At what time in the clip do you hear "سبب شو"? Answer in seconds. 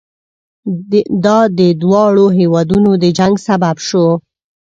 3.47-4.05